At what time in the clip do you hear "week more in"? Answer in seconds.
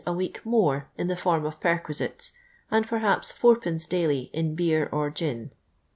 0.11-1.05